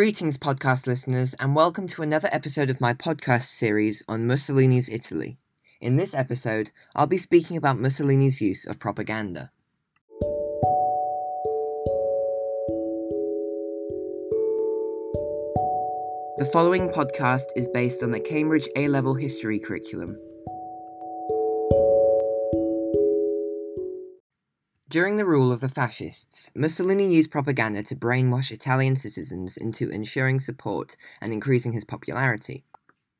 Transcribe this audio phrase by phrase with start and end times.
[0.00, 5.36] Greetings, podcast listeners, and welcome to another episode of my podcast series on Mussolini's Italy.
[5.78, 9.50] In this episode, I'll be speaking about Mussolini's use of propaganda.
[16.38, 20.18] The following podcast is based on the Cambridge A level history curriculum.
[24.90, 30.40] During the rule of the fascists, Mussolini used propaganda to brainwash Italian citizens into ensuring
[30.40, 32.64] support and increasing his popularity.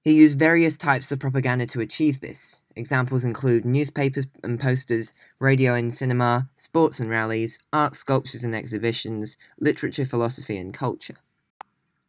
[0.02, 2.64] He used various types of propaganda to achieve this.
[2.74, 9.36] Examples include newspapers and posters, radio and cinema, sports and rallies, art, sculptures and exhibitions,
[9.60, 11.18] literature, philosophy, and culture.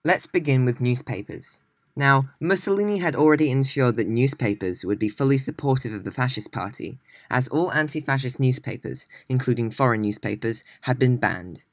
[0.04, 1.62] Let's begin with newspapers.
[1.96, 7.00] Now, Mussolini had already ensured that newspapers would be fully supportive of the Fascist Party,
[7.30, 11.66] as all anti fascist newspapers, including foreign newspapers, had been banned.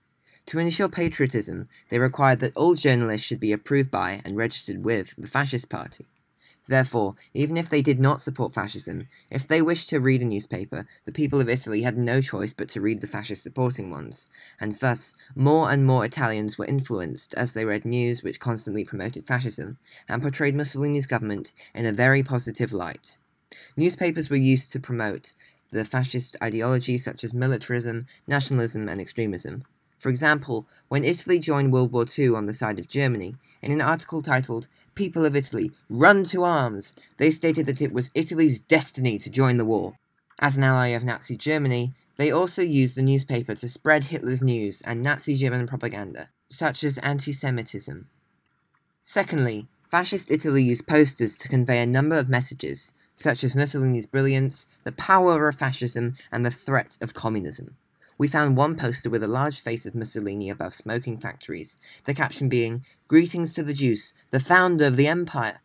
[0.47, 5.15] To ensure patriotism, they required that all journalists should be approved by and registered with
[5.17, 6.09] the Fascist Party.
[6.69, 10.87] Therefore, even if they did not support fascism, if they wished to read a newspaper,
[11.07, 14.29] the people of Italy had no choice but to read the fascist supporting ones,
[14.61, 19.27] and thus more and more Italians were influenced as they read news which constantly promoted
[19.27, 23.17] fascism and portrayed Mussolini's government in a very positive light.
[23.75, 25.33] Newspapers were used to promote
[25.71, 29.65] the fascist ideology such as militarism, nationalism, and extremism.
[29.99, 33.81] For example, when Italy joined World War II on the side of Germany, in an
[33.81, 39.19] article titled People of Italy, Run to Arms, they stated that it was Italy's destiny
[39.19, 39.97] to join the war.
[40.41, 44.83] As an ally of Nazi Germany, they also used the newspaper to spread Hitler's news
[44.83, 48.09] and Nazi German propaganda, such as anti Semitism.
[49.03, 54.67] Secondly, Fascist Italy used posters to convey a number of messages, such as Mussolini's brilliance,
[54.85, 57.77] the power of fascism, and the threat of communism.
[58.19, 62.49] We found one poster with a large face of Mussolini above smoking factories, the caption
[62.49, 65.61] being, Greetings to the Duce, the founder of the empire.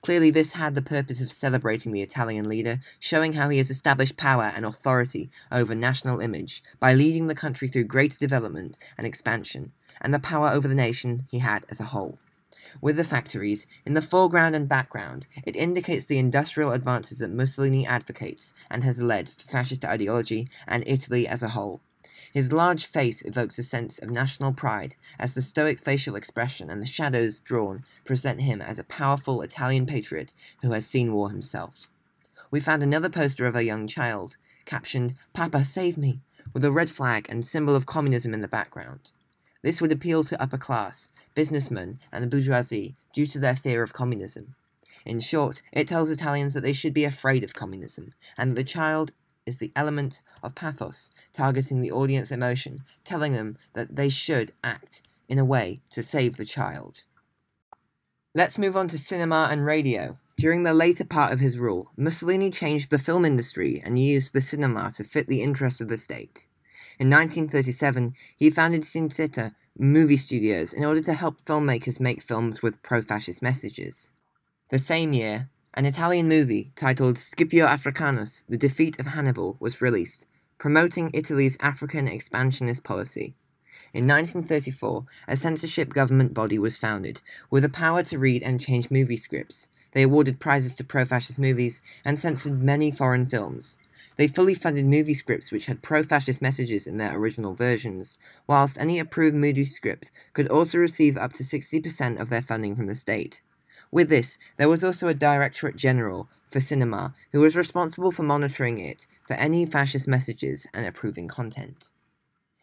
[0.00, 4.16] Clearly, this had the purpose of celebrating the Italian leader, showing how he has established
[4.16, 9.72] power and authority over national image by leading the country through greater development and expansion,
[10.00, 12.20] and the power over the nation he had as a whole.
[12.80, 17.86] With the factories in the foreground and background, it indicates the industrial advances that Mussolini
[17.86, 21.80] advocates and has led to fascist ideology and Italy as a whole.
[22.32, 26.82] His large face evokes a sense of national pride, as the stoic facial expression and
[26.82, 31.90] the shadows drawn present him as a powerful Italian patriot who has seen war himself.
[32.50, 36.20] We found another poster of a young child, captioned, Papa, save me,
[36.52, 39.10] with a red flag and symbol of communism in the background.
[39.62, 43.92] This would appeal to upper class, businessmen, and the bourgeoisie due to their fear of
[43.92, 44.54] communism.
[45.04, 48.64] In short, it tells Italians that they should be afraid of communism, and that the
[48.64, 49.12] child
[49.46, 55.02] is the element of pathos, targeting the audience emotion, telling them that they should act
[55.28, 57.02] in a way to save the child.
[58.34, 60.18] Let's move on to cinema and radio.
[60.36, 64.40] During the later part of his rule, Mussolini changed the film industry and used the
[64.40, 66.46] cinema to fit the interests of the state.
[66.98, 72.82] In 1937, he founded Cinecittà movie studios in order to help filmmakers make films with
[72.82, 74.10] pro fascist messages.
[74.70, 80.26] The same year, an Italian movie titled Scipio Africanus The Defeat of Hannibal was released,
[80.58, 83.36] promoting Italy's African expansionist policy.
[83.94, 88.90] In 1934, a censorship government body was founded, with the power to read and change
[88.90, 89.68] movie scripts.
[89.92, 93.78] They awarded prizes to pro fascist movies and censored many foreign films.
[94.18, 98.18] They fully funded movie scripts which had pro fascist messages in their original versions,
[98.48, 102.88] whilst any approved movie script could also receive up to 60% of their funding from
[102.88, 103.42] the state.
[103.92, 108.78] With this, there was also a Directorate General for Cinema who was responsible for monitoring
[108.78, 111.88] it for any fascist messages and approving content.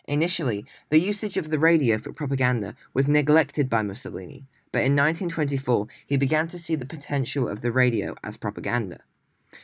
[0.10, 5.88] Initially, the usage of the radio for propaganda was neglected by Mussolini, but in 1924
[6.06, 9.00] he began to see the potential of the radio as propaganda.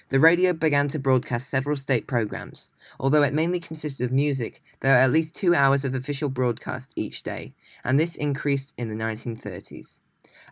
[0.10, 2.70] The radio began to broadcast several state programs.
[3.00, 6.94] Although it mainly consisted of music, there were at least two hours of official broadcast
[6.96, 7.54] each day,
[7.84, 10.02] and this increased in the 1930s.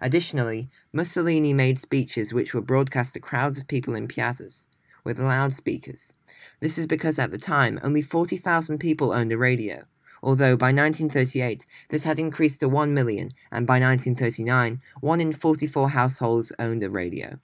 [0.01, 4.65] Additionally, Mussolini made speeches which were broadcast to crowds of people in piazzas,
[5.03, 6.13] with loudspeakers.
[6.59, 9.83] This is because at the time only 40,000 people owned a radio,
[10.23, 15.89] although by 1938 this had increased to 1 million, and by 1939 1 in 44
[15.89, 17.39] households owned a radio.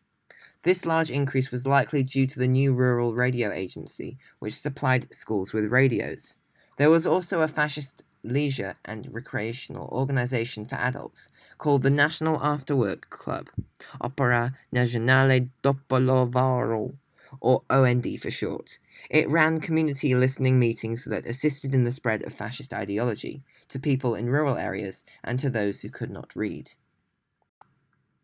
[0.66, 5.54] This large increase was likely due to the new Rural Radio Agency, which supplied schools
[5.54, 6.40] with radios.
[6.80, 11.30] There was also a fascist leisure and recreational organization for adults
[11.60, 13.52] called the National Afterwork Club,
[14.02, 16.96] Opera Nazionale Dopo Lavoro,
[17.40, 18.80] or OND for short.
[19.12, 24.16] It ran community listening meetings that assisted in the spread of fascist ideology, to people
[24.16, 26.72] in rural areas and to those who could not read.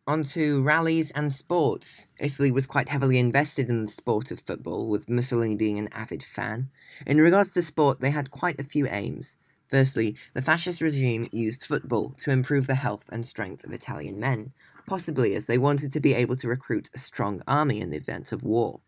[0.07, 2.07] On to rallies and sports.
[2.19, 6.23] Italy was quite heavily invested in the sport of football, with Mussolini being an avid
[6.23, 6.71] fan.
[7.05, 9.37] In regards to sport, they had quite a few aims.
[9.69, 14.53] Firstly, the fascist regime used football to improve the health and strength of Italian men,
[14.87, 18.31] possibly as they wanted to be able to recruit a strong army in the event
[18.31, 18.81] of war.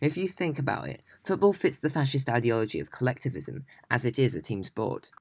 [0.00, 4.34] If you think about it, football fits the fascist ideology of collectivism, as it is
[4.34, 5.12] a team sport.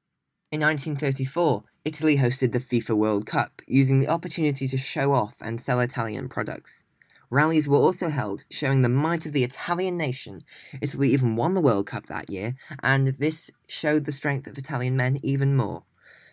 [0.55, 5.59] In 1934, Italy hosted the FIFA World Cup, using the opportunity to show off and
[5.59, 6.85] sell Italian products.
[7.29, 10.39] Rallies were also held, showing the might of the Italian nation.
[10.81, 14.95] Italy even won the World Cup that year, and this showed the strength of Italian
[14.95, 15.83] men even more.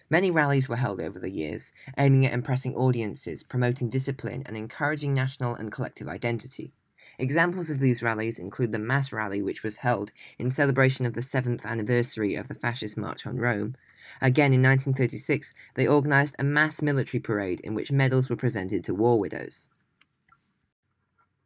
[0.08, 5.12] Many rallies were held over the years, aiming at impressing audiences, promoting discipline, and encouraging
[5.12, 6.72] national and collective identity.
[7.18, 11.20] Examples of these rallies include the mass rally which was held in celebration of the
[11.22, 13.74] 7th anniversary of the fascist march on Rome.
[14.20, 18.94] Again in 1936, they organised a mass military parade in which medals were presented to
[18.94, 19.68] war widows.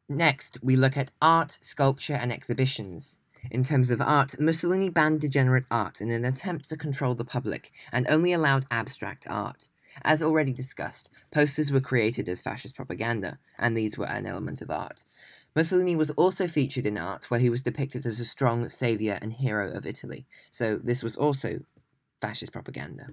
[0.09, 3.21] Next, we look at art, sculpture, and exhibitions.
[3.51, 7.73] In terms of art, Mussolini banned degenerate art in an attempt to control the public
[7.93, 9.69] and only allowed abstract art.
[10.03, 14.71] As already discussed, posters were created as fascist propaganda, and these were an element of
[14.71, 15.05] art.
[15.55, 19.33] Mussolini was also featured in art where he was depicted as a strong saviour and
[19.33, 21.61] hero of Italy, so this was also
[22.21, 23.09] fascist propaganda.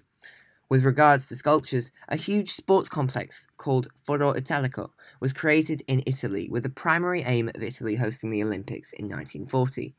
[0.70, 6.50] With regards to sculptures, a huge sports complex called Foro Italico was created in Italy
[6.50, 9.94] with the primary aim of Italy hosting the Olympics in 1940.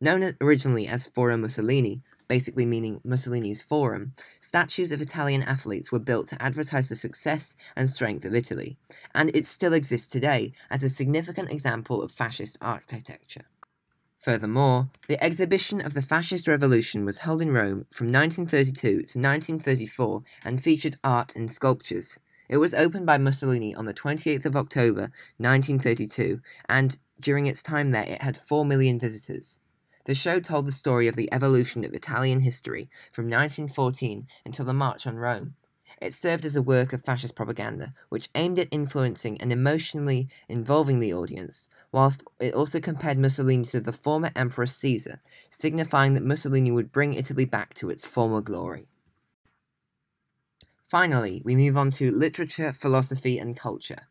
[0.00, 6.28] Known originally as Foro Mussolini, basically meaning Mussolini's Forum, statues of Italian athletes were built
[6.28, 8.76] to advertise the success and strength of Italy,
[9.14, 13.46] and it still exists today as a significant example of fascist architecture.
[14.24, 20.22] Furthermore, the exhibition of the Fascist Revolution was held in Rome from 1932 to 1934
[20.46, 22.18] and featured art and sculptures.
[22.48, 26.40] It was opened by Mussolini on the 28th of October 1932,
[26.70, 29.58] and during its time there it had 4 million visitors.
[30.06, 34.72] The show told the story of the evolution of Italian history from 1914 until the
[34.72, 35.54] March on Rome.
[36.00, 40.98] It served as a work of fascist propaganda, which aimed at influencing and emotionally involving
[40.98, 46.72] the audience, whilst it also compared Mussolini to the former Emperor Caesar, signifying that Mussolini
[46.72, 48.88] would bring Italy back to its former glory.
[50.82, 54.08] Finally, we move on to literature, philosophy, and culture.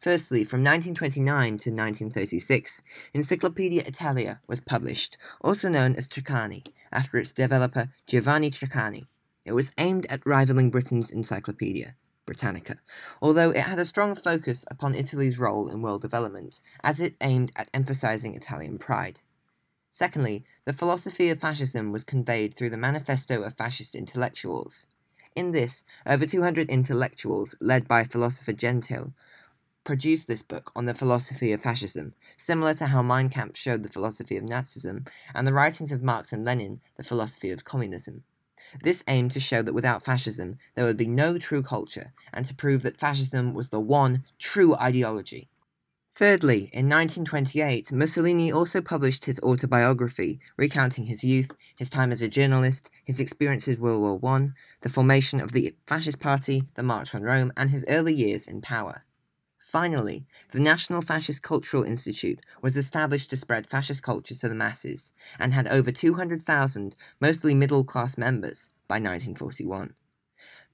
[0.00, 2.82] Firstly, from 1929 to 1936,
[3.14, 9.06] Encyclopaedia Italia was published, also known as Treccani, after its developer Giovanni Treccani.
[9.46, 11.94] It was aimed at rivaling Britain's Encyclopedia
[12.30, 12.76] Britannica,
[13.20, 17.50] although it had a strong focus upon Italy's role in world development, as it aimed
[17.56, 19.18] at emphasizing Italian pride.
[19.88, 24.86] Secondly, the philosophy of fascism was conveyed through the Manifesto of Fascist Intellectuals.
[25.34, 29.12] In this, over 200 intellectuals, led by philosopher Gentile,
[29.82, 33.88] produced this book on the philosophy of fascism, similar to how Mein Kampf showed the
[33.88, 38.22] philosophy of Nazism, and the writings of Marx and Lenin the philosophy of communism.
[38.82, 42.54] This aimed to show that without fascism there would be no true culture, and to
[42.54, 45.48] prove that fascism was the one true ideology.
[46.12, 52.28] Thirdly, in 1928, Mussolini also published his autobiography, recounting his youth, his time as a
[52.28, 54.48] journalist, his experiences in World War I,
[54.80, 58.60] the formation of the Fascist Party, the March on Rome, and his early years in
[58.60, 59.04] power.
[59.60, 65.12] Finally, the National Fascist Cultural Institute was established to spread fascist culture to the masses,
[65.38, 69.94] and had over 200,000, mostly middle class members, by 1941.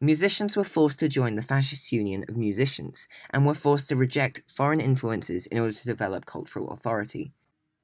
[0.01, 4.45] Musicians were forced to join the Fascist Union of Musicians, and were forced to reject
[4.51, 7.33] foreign influences in order to develop cultural authority.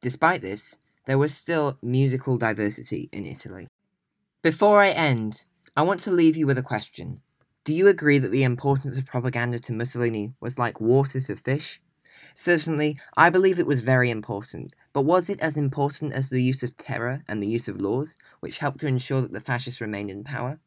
[0.03, 3.67] Despite this, there was still musical diversity in Italy.
[4.41, 5.45] Before I end,
[5.77, 7.23] I want to leave you with a question.
[7.65, 11.81] Do you agree that the importance of propaganda to Mussolini was like water to fish?
[12.35, 16.65] Certainly, I believe it was very important, but was it as important as the use
[16.65, 20.11] of terror and the use of laws, which helped to ensure that the fascists remained
[20.11, 20.59] in power?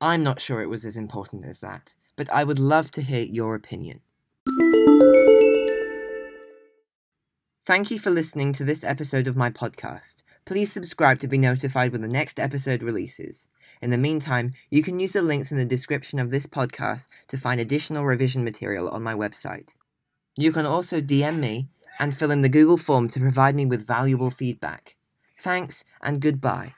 [0.00, 3.22] I'm not sure it was as important as that, but I would love to hear
[3.22, 4.00] your opinion.
[7.66, 10.22] Thank you for listening to this episode of my podcast.
[10.46, 13.46] Please subscribe to be notified when the next episode releases.
[13.80, 17.36] In the meantime, you can use the links in the description of this podcast to
[17.36, 19.74] find additional revision material on my website.
[20.36, 21.68] You can also DM me
[21.98, 24.96] and fill in the Google form to provide me with valuable feedback.
[25.36, 26.74] Thanks and goodbye.